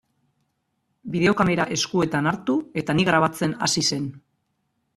[1.15, 4.09] Bideokamera eskuetan hartu eta ni grabatzen hasi zen.